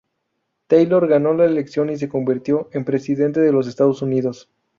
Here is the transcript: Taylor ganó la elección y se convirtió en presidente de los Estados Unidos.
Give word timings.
Taylor 0.65 1.07
ganó 1.07 1.35
la 1.35 1.45
elección 1.45 1.91
y 1.91 1.97
se 1.99 2.09
convirtió 2.09 2.69
en 2.73 2.85
presidente 2.85 3.39
de 3.39 3.51
los 3.51 3.67
Estados 3.67 4.01
Unidos. 4.01 4.49